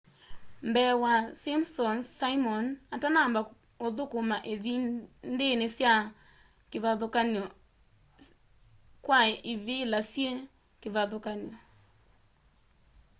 mbee 0.69 0.91
wa 1.03 1.13
simpsons 1.41 2.05
simon 2.19 2.65
atanamba 2.95 3.39
uthukuma 3.87 4.37
ivindini 4.53 5.65
syi 5.75 5.93
kivathukanyo 6.71 7.45
kwa 9.05 9.19
ivila 9.53 9.99
syi 10.11 10.27
kivathukanyo 10.81 11.57